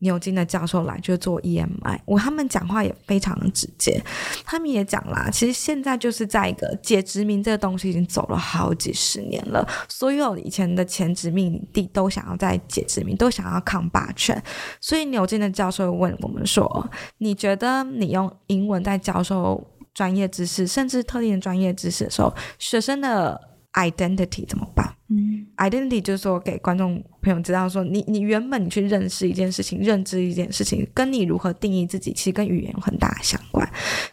[0.00, 4.00] 牛津的教授来就做 EMI，我他们讲话也非常的直接，
[4.44, 14.40] 他们也讲啦，其实现在就是在一个解殖民这个东西已经走了好几十年了，所有以前的前殖民地都想要在解殖民，都想要抗霸权，
[14.80, 23.40] 所以牛津的教授问我们说，你觉得你用英文在教授专业知识，甚至特定的专业知识的时候，学生的
[23.72, 24.94] identity 怎么办？
[25.10, 33.66] 嗯，identity 就是说给观众朋友知道说，你你原本你去认识一件事情，认知一件事情，跟你如何定义自己，其实跟语言有很大的相关。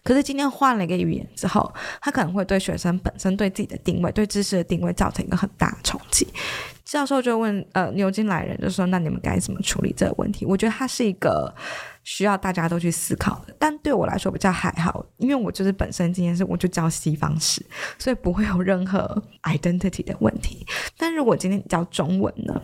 [0.04, 1.70] 可是今天换了一个语言之后，
[2.02, 6.26] 他可能会对学生本身对自己的定位、对知识的定位造成一个很大的冲击。
[6.86, 10.46] 教授就问呃牛津来人就说，那你们该怎么处理这个问题？
[10.46, 11.54] 我觉得它是一个。
[12.06, 17.66] 需要大家都去思考的，但对我来说比较还好，因为我就是本身今天是我就教西方史，
[18.00, 20.66] 所以不会有任何 identity 的问题。
[20.98, 22.62] 但如果今天你教中文呢？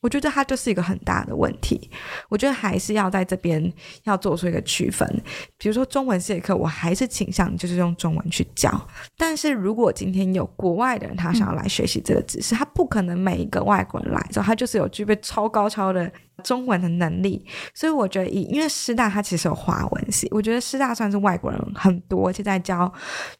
[0.00, 1.90] 我觉得它就是一个很大的问题。
[2.28, 5.08] 我觉得还是要在这边要做出一个区分。
[5.56, 8.70] 比如说中文系的课，我还是倾向就是用中文去教。
[9.16, 16.12] 但是如果今天有国外的人，他想要来学习这个知识，他不可能每一个外国人来之后，他就是有具备超高超的
[16.44, 17.44] 中文的能力。
[17.74, 22.92] 所以我觉得，以因为师大它其实有华文系，我觉得师大算是外国人很多，而且在教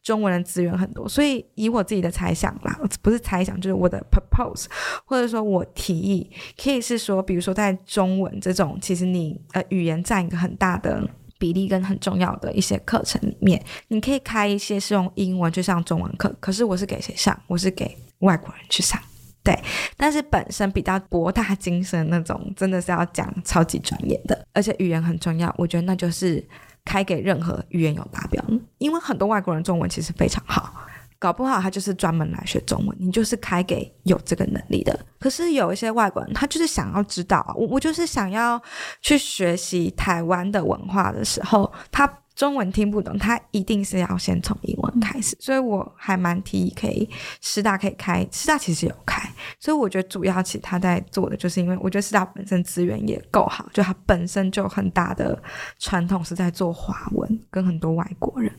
[0.02, 1.08] 中文的资源很多。
[1.08, 4.64] 所以以我自己的猜想啦，不是猜想，就是我的 propose，
[5.04, 6.28] 或者说我提议。
[6.60, 11.06] 可以是说，比如说在中文这种，其实你呃语言占一个很大的
[11.38, 16.34] 比例跟很重要的一些课程里面，你可以开一些是用英文去上中文课。
[16.40, 17.38] 可是我是给谁上？
[17.46, 18.98] 我是给外国人去上，
[19.44, 19.56] 对。
[19.96, 25.54] 但是本身比较博大精深那种，真的是要讲超级专业的，而且语言很重要。
[25.56, 26.44] 我觉得那就是
[26.84, 28.42] 开给任何语言有达标，
[28.78, 30.72] 因为很多外国人中文其实非常好。
[31.16, 34.98] 搞不好他就是专门来学中文，你就是开给有这个能力的。
[35.18, 38.60] 可是有一些外国人，他就是想要知道，我我就是想要
[39.00, 45.36] 去学习台湾的文化的时候，他中文听不懂，他一定是要先从英文开始。
[45.40, 47.08] 所以我还蛮提议可以
[47.40, 49.28] 师大可以开，师大其实有开。
[49.60, 55.40] 所以我觉得主要其实他在做的，就是因为我觉得师大本身资源也够好，就他本身就很大的
[55.78, 58.52] 传统是在做华文，跟很多外国人，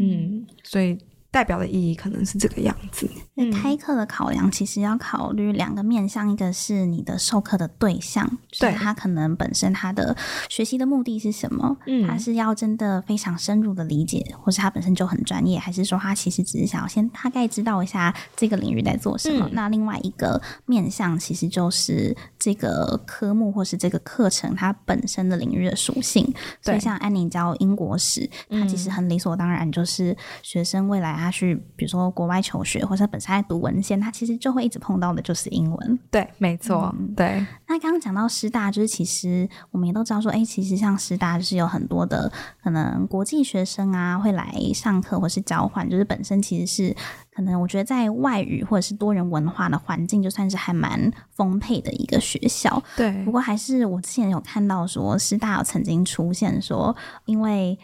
[0.00, 0.98] 嗯，所以。
[1.34, 3.10] 代表的意义可能是这个样子。
[3.34, 10.16] 那开课的考量其实要考虑两个面向，一个是你的授课的对象，对，他可能本身他的
[10.48, 11.76] 学习的目的是什么？
[11.88, 19.48] 嗯，他是要真的非常深入的理解，或是他本身就很专业，还是说他其实只是想要先大概知道一下这个领域在做什么？
[19.48, 26.30] 嗯，那另外一个面向其实就是这个科目或是这个课程它本身的领域的属性。
[26.60, 31.14] 所以像安妮教英国史，它其实很理所当然，就是学生未来。
[31.14, 35.98] 他去，比如说国外求学，或者本身在读文献，他其实就会一直碰到的就是英文。
[36.10, 37.46] 对，没错，嗯、对。
[37.74, 42.30] 那刚刚讲到师大，就是其实我们也都知道说，哎，其实像师大就是有很多的
[42.62, 46.96] 可能国际学生啊会来上课或是交换，就是本身其实是
[47.34, 52.80] 可能我觉得在外语或者是多元文化的环境，就算是还蛮丰沛的一个学校。
[52.96, 53.10] 对。
[53.24, 57.76] 不过还是我之前有看到说，师大有曾经出现说，因为。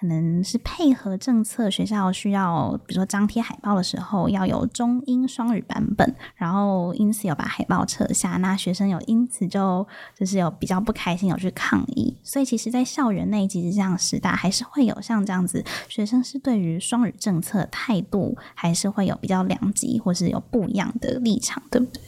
[0.00, 9.84] 可能是配合政策，学校需要，比如说张贴海报的时候要有中英双语版本，然后因此有把海报撤下，那学生有因此就
[10.16, 12.16] 就是有比较不开心，有去抗议。
[12.22, 22.00] 所以其实，在校园内，其实这样时代还是会有像这样子，学生是对于双语政策态度还是会有比较两极，或是有不一样的立场，对不对？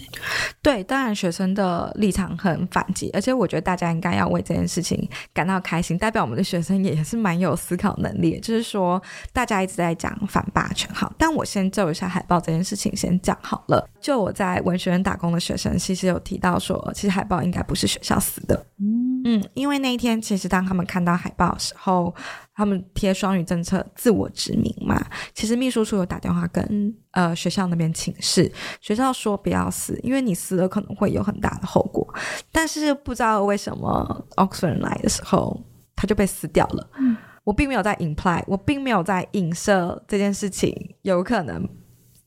[0.63, 8.39] 对，当然学生的立场很反击，而且我觉得大家应该要为这件事情感到开心，代表我们的学生也是蛮有思考能力。
[8.41, 9.01] 就是说，
[9.33, 13.89] 大家一直在讲反霸权，好，但我先就一下海报这件事情先讲好了。
[14.01, 22.15] 就我在文学院打工的学生，其实有提到说，其实海报应该不是学校撕的，嗯嗯，因为那一天其实当他们看到海报的时候。
[22.53, 25.03] 他们贴双语政策，自我殖民嘛。
[25.33, 28.53] 其实秘书处有打电话跟呃学校那边请示，
[28.83, 32.07] 学校说不要撕，因为你撕了可能会有很大的后果。
[32.53, 35.59] 但是不知道为什么 Oxford 来的时候，
[35.97, 36.87] 他就被撕掉了。
[36.99, 37.17] 嗯，
[37.51, 40.73] 我并没有在 imply，我并没有在影射这件事情
[41.03, 41.69] 有可能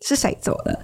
[0.02, 0.78] 是谁做的，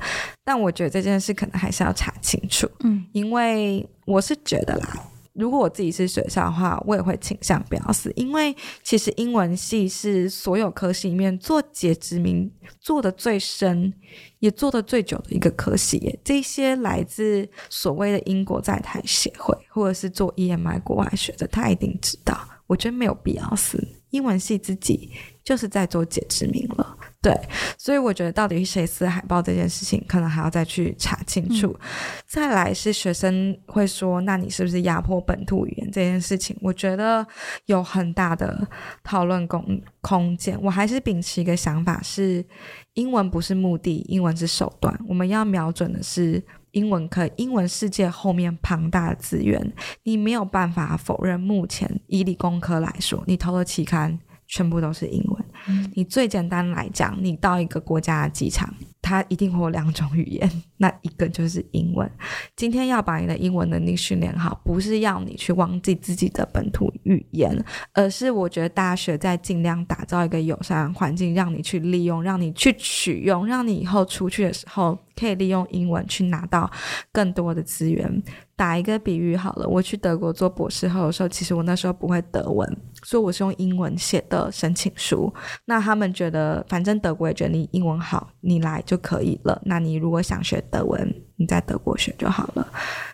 [0.45, 2.65] 但我觉得这件事可能还是要查清楚。
[2.85, 5.05] 嗯，因为我是觉得啦。
[5.33, 13.93] 如果我自己是学校的话，我也会倾向不要撕，因为其实英文系是所有科系里面做解殖民做的最深，
[14.39, 16.17] 也做的最久的一个科系耶。
[16.23, 22.39] 这些来自所谓的英国在台协会，或者是做 EMI 国外学的，他一定知道。
[22.67, 23.77] 我觉得没有必要撕，
[24.09, 25.11] 英文系自己
[25.43, 26.97] 就是在做解殖民了。
[27.21, 27.37] 对，
[27.77, 31.67] 所以我觉得到底谁撕海报这件事情，可能还要再去查清楚。
[31.81, 31.87] 嗯、
[32.25, 36.55] 再来是学生会说，那你是不是压迫本土语言这件事情？
[36.61, 37.27] 我觉得
[37.65, 38.65] 有很大的
[39.03, 40.57] 讨论空空间。
[40.61, 42.45] 我还是秉持一个想法是，
[42.93, 44.97] 英文不是目的，英文是手段。
[45.09, 46.41] 我们要瞄准的是
[46.71, 51.39] 英文，课英文世界后面庞大的资源，你没有办法否认。
[51.39, 54.19] 目前以理工科来说，你投的期刊
[54.49, 55.45] 全部都是英文。
[55.93, 62.09] 你最简单来讲，你到一个国家的机场，它一定会有两种语言， 那一个就是英文。
[62.55, 76.71] 今天要把你的英文能力训练好，不是要你去忘记自己的本土语言，而是我觉得大学在尽量打造一个友善环境，让你去利用，让你去取用，让你以后出去的时候可以利用英文去拿到
[77.11, 78.23] 更多的资源。
[78.59, 85.33] 打一个比喻好了，我去德国做博士后的时候，其实我那时候不会德文，所以我是用英文写的申请书。
[85.63, 89.61] 那他们觉得，反正德国也觉得你英文好，你来就可以了。
[89.63, 92.67] 那你如果想学德文，你在德国学就好了。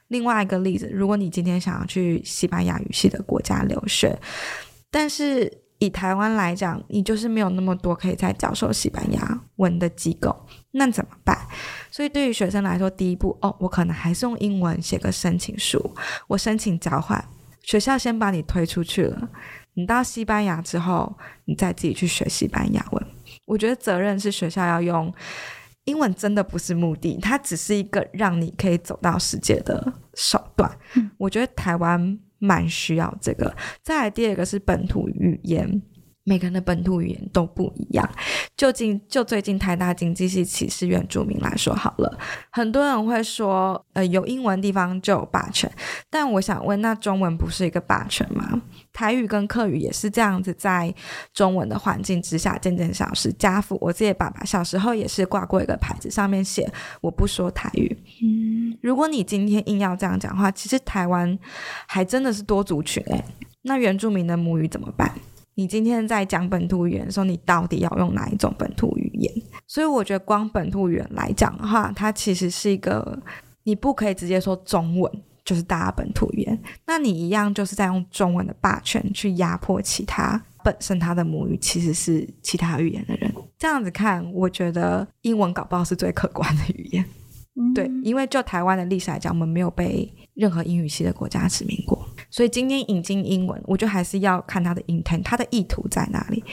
[0.08, 4.18] 另外一个例子，如果你今天想要去西班牙语系的国家留学，
[4.90, 10.36] 但是以台湾来讲，你就是没有那么多可以在教授西班牙文的机构，
[10.72, 11.38] 那怎么办？
[11.96, 15.80] 所以对于学生来说，第一步哦，我可能还是用英文写个申请书，
[16.28, 17.24] 我申请交换，
[17.62, 19.30] 学校先把你推出去了。
[19.76, 23.08] 你到西班牙之后，你再自己去学西班牙文。
[23.46, 25.14] 我觉得责任是学校要用
[25.86, 30.70] 英文，真的不是目的，它只是一个让你可以走到世界的手段。
[30.96, 33.56] 嗯，我觉得台湾蛮需要这个。
[33.82, 35.82] 再来第二个是本土语言。
[36.26, 38.08] 每个人的本土语言都不一样。
[38.58, 42.20] 就近就最近台大经济系歧视原住民来说好了，
[42.50, 45.72] 很多人会说，呃，有英文地方就有霸权。
[46.10, 48.62] 但我想问，那中文不是一个霸权吗？
[48.92, 50.94] 台语跟客语也是这样子，在
[51.34, 53.32] 中文的环境之下渐渐消失。
[53.34, 56.72] 家父，我自己的爸爸小时候也是挂过一个牌子，上面写
[57.02, 57.96] 我不说台语。
[58.24, 61.38] 嗯，如果你今天硬要这样讲的话，其实台湾
[61.88, 63.24] 还真的是多族群诶。
[63.64, 65.14] 那原住民的母语怎么办？
[65.56, 69.34] 你今天在讲本土语言的时候，你到底要用哪一种本土语言？
[69.66, 73.18] 所以我觉得光本土语言来讲的话，它其实是一个，
[73.64, 75.12] 你不可以直接说中文
[75.46, 83.34] 就是大家本土语言，那你一样就是在用中文的霸权去压迫其他本身他的母语其实是其他语言的人。
[83.58, 87.06] 这样子看，我觉得英文搞不好是最客观的语言。
[87.58, 92.06] 嗯、对，因为就台湾的历史来讲，我们没有被任何英语系的国家殖民过。
[92.36, 96.44] 所以今天引进英文，我觉得还是要看他的 intent，他的意图在哪里。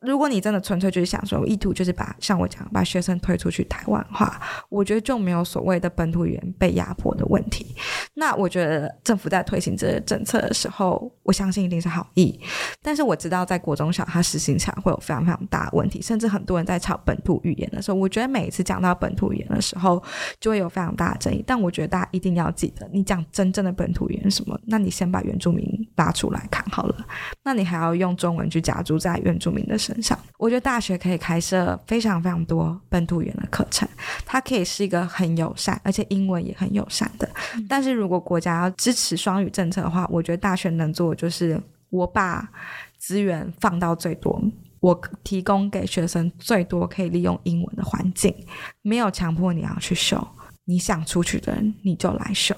[0.00, 7.72] 如果你真的纯粹就是想说，意图就是把像我讲把学生推出去台湾化，我觉得就没有所谓的本土语言被压迫的问题。
[8.14, 12.36] 那我觉得政府在推行这个政策的时候，我相信一定是好意。
[12.82, 20.02] 但是我知道在国中小，他实行起来会有非常非常大的问题，甚至很多人在吵本土语言的时候，我觉得每一次讲到本土语言的时候，
[20.40, 21.44] 就会有非常大的争议。
[21.46, 24.58] 但我觉得大家一定要记得，你讲真正的本土语言是什么？
[24.66, 25.64] 那你先把原住民
[25.96, 27.06] 拉出来看好了，
[27.44, 30.18] 那你还要用中文去加注在原住民的身上。
[30.38, 33.86] 我觉得大学可以开设非常非常多本土语言的课程，
[34.24, 37.28] 它可以是一个很友善，而且英文也很友善的。
[37.68, 41.60] 但是如果国家要支持双语政策的话，我觉得大学能做的就是
[41.90, 42.48] 我把
[42.96, 44.42] 资源放到最多，
[44.80, 48.34] 我提供给学生最多可以利用英文的环境，
[48.82, 50.26] 没有强迫你要去修，
[50.64, 52.54] 你想出去的人你就来修，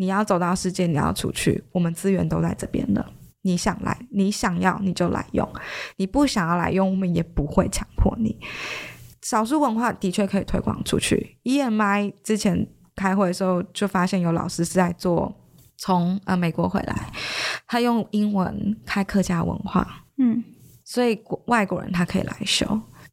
[0.00, 3.12] 你要走到世界，你要出去，我们资源都在这边了。
[3.42, 5.46] 你想来，你想要你就来用，
[5.96, 8.34] 你不想要来用，我们也不会强迫你。
[9.20, 11.36] 少数文化的确可以推广出去。
[11.44, 15.30] EMI 之前开会的时候就发现有老师是在做，
[15.76, 17.12] 从呃美国回来，
[17.66, 20.42] 他用英文开客家文化，嗯，
[20.82, 22.66] 所以外国人他可以来修。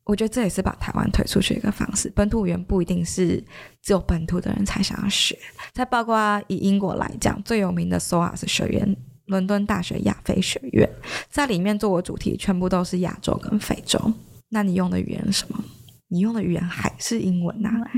[0.08, 2.12] 我觉得这也是把台湾推出去一个方式。
[2.16, 3.44] 本土语言不一定是
[3.84, 5.38] 只有本土的人才想要学。
[5.74, 8.98] 再包括以英国来讲，最有名的 SOAS 学院。
[9.28, 10.90] 伦敦大学亚非学院
[11.30, 14.00] 在里面做的主题全部都是亚洲跟非洲。
[14.48, 15.62] 那你用的语言是什么？
[16.08, 17.92] 你用的语言还是英文呐、啊？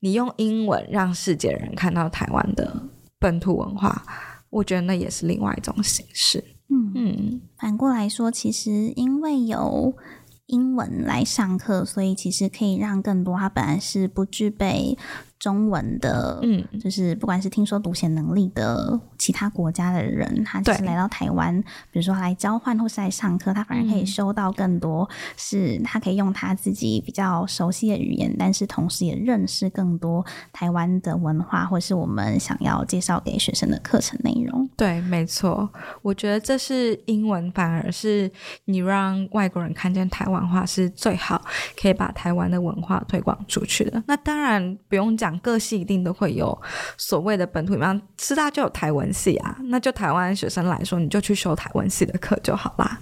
[0.00, 2.88] 你用英文让世界人看到台湾的
[3.18, 4.02] 本土文化，
[4.48, 6.42] 我觉得那也是另外一种形式。
[6.70, 9.94] 嗯嗯，反过来说，其实因为有
[10.50, 14.98] 英文来上课，所以其实可以让更多他本来是不具备。
[15.40, 21.58] 中文的，嗯，就是不管是听说读写能力的其他国家的人，他就是来到台湾，
[21.90, 30.22] 比如说来交换或是来上课，他反而可以收到更多，是他可以用他自己比较熟悉的语言，但是同时也认识更多
[30.52, 34.68] 台湾的文化，或是我们想要介绍给学生的课程内容。
[34.76, 35.66] 对，没错，
[36.02, 38.30] 我觉得这是英文，反而是
[38.66, 41.42] 你让外国人看见台湾话是最好，
[41.80, 44.02] 可以把台湾的文化推广出去的。
[44.06, 45.29] 那当然不用讲。
[45.38, 46.56] 各系一定都会有
[46.98, 52.98] 所谓的本土，比方师大就有台文系啊，那就台湾学生来说，你就去修台文系的课就好啦。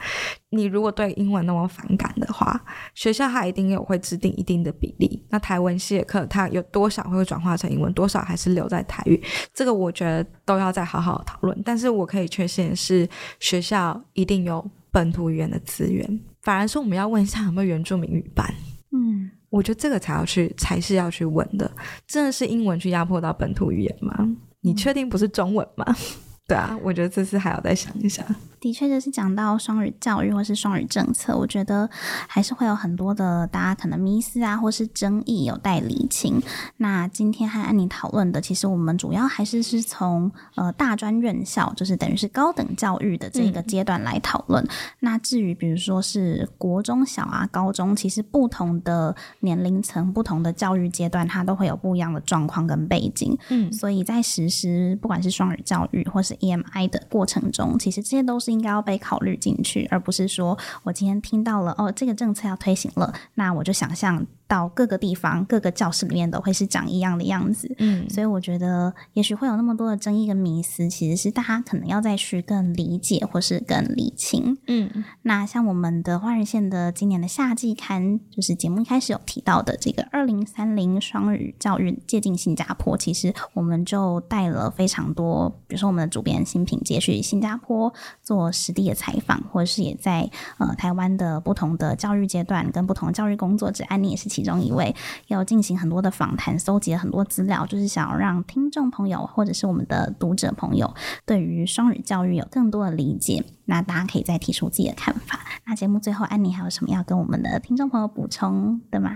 [0.51, 2.59] 你如果对英文那么反感的话，
[2.95, 5.23] 学校它一定有会制定一定的比例。
[5.29, 9.23] 那台文系的课，它有多少会转化成英文，多少还是留在台语？
[9.53, 11.63] 这个我觉得都要再好好讨论。
[11.65, 13.07] 但是我可以确信是，
[13.41, 16.21] 学校一定有本土语言的资源。
[16.41, 18.47] 反而是我们要问一下有没有原住民语班？
[18.93, 19.31] 嗯。
[19.51, 21.71] 我觉得这个才要去，才是要去问的。
[22.07, 24.29] 真的是英文去压迫到本土语言吗？
[24.61, 25.87] 你确定不是中文吗？
[26.49, 28.25] 对啊，我觉得这次还要再想一想。
[28.61, 31.89] 的确，就是讲到双语教育或是双语政策，我觉得
[32.27, 36.43] 还是会有很多的大家可能迷思啊，或是争议有待厘清。
[36.79, 44.65] 那今天和安妮讨论的，其实我们主要还是是从呃大专院校，就是等于是高等教育的这个阶段来讨论。
[44.65, 44.69] 嗯。
[44.99, 53.39] 那至于比如说是国中小啊、高中，其实不同的年龄层、不同的教育阶段，它都会有不一样的状况跟背景。
[53.51, 58.48] 嗯，所以在实施不管是双语教育或是 EMI 的过程中，其实这些都是。
[58.49, 64.27] 是应该要被考虑进去，而不是说我今天听到了哦，这个政策要推行了，那我就想象。
[64.49, 75.05] 到各个地方、各个教室里面都会是长一样的样子，嗯，所以我觉得也许会有那么多的争议跟迷思，其实是大家可能要再去更理解或是更理清，嗯。
[75.23, 87.93] 那像我们的花人线的今年的夏季刊，就是节目一开始有提到的这个二零三零双语教育接近新加坡，其实我们就带了非常多，比如说我们的主编新品接去新加坡
[88.23, 94.38] 做实地的采访，或者是也在呃台湾的不同的教育阶段跟不同的教育工作者，安妮也是。
[94.39, 94.95] 其中一位
[95.27, 100.95] 要进行很多的访谈，搜集了很多资料，就是想要让听众朋友或者是我们的读者朋友
[101.27, 103.45] 对于双语教育有更多的理解。
[103.65, 105.41] 那大家可以再提出自己的看法。
[105.67, 109.11] 那节目最后，安妮还有什么要跟我们的听众朋友补充的吗？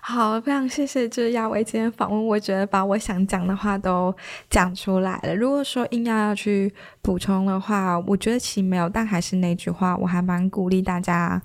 [0.00, 4.14] 好，非常谢谢就是亚维今天访问，我觉得把我想讲的话都
[4.48, 5.34] 讲出来了。
[5.34, 11.42] 如果说硬要要去补充的话，我觉得其实没有，但还是那句话，我还蛮鼓励大家。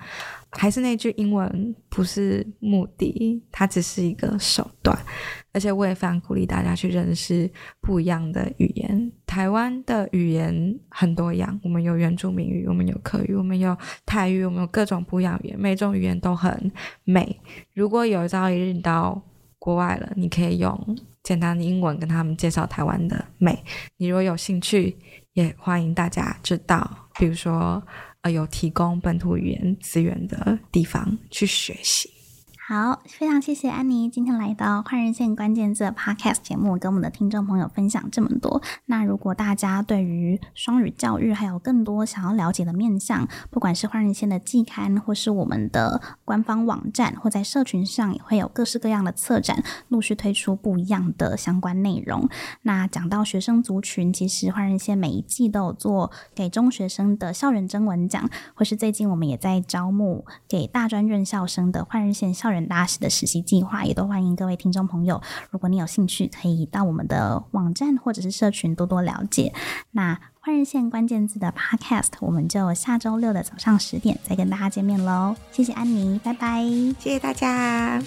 [0.57, 4.97] 还是那句，英文不是目的，它只是一个手段。
[5.53, 7.49] 而且我也非常鼓励大家去认识
[7.79, 9.11] 不一样的语言。
[9.25, 16.71] 台湾的语言很多样，我们有原住民语，我们有客语，我们有泰语，我们有各种不一样语言，每种语言都很
[17.03, 17.39] 美。
[17.73, 19.21] 如果有朝一日你到
[19.59, 23.57] 国外了，你可以用简单的英文跟他们介绍台湾的美。
[23.97, 24.97] 你如果有兴趣，
[25.33, 27.81] 也欢迎大家知道，比如说。
[28.31, 32.14] 有提供本土语言资源的地方去学习。
[32.67, 38.59] 好，非常谢谢安妮今天来到换日线关键字 Podcast 节目，跟我们的听众朋友分享这么多。
[38.87, 52.27] 那如果大家对于双语教育还有更多想要了解的面向，不管是换日线的季刊，或是我们的官方网站，或在社群上，也会有各式各样的策展，陆续推出不一样的相关内容。
[52.63, 62.54] 那讲到学生族群，其实换日线每一季都有做给中学生的校园征文奖，或是最近我们也在招募给大专院校生的换日线校园。
[62.67, 69.53] 大使的实习计划也都欢迎各位听众朋友，如果你有兴趣，可以到我们的网站或者是社群多多了解。
[69.91, 75.35] 那换日线关键字的 Podcast，我们就下周六的早上十点再跟大家见面喽。
[75.51, 76.63] 谢谢安妮，拜拜，
[76.99, 78.01] 谢谢大家。